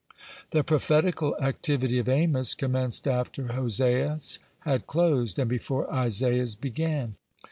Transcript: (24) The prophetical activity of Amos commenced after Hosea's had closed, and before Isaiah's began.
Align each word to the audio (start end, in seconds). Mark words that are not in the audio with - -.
(24) 0.49 0.49
The 0.59 0.63
prophetical 0.63 1.37
activity 1.39 1.99
of 1.99 2.09
Amos 2.09 2.55
commenced 2.55 3.07
after 3.07 3.49
Hosea's 3.53 4.39
had 4.61 4.87
closed, 4.87 5.37
and 5.37 5.47
before 5.47 5.93
Isaiah's 5.93 6.55
began. 6.55 7.17